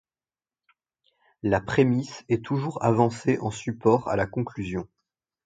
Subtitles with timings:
[1.43, 4.87] La prémisse est toujours avancée en support à la conclusion.